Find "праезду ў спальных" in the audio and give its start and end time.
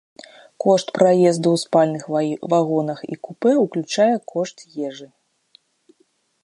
0.97-2.03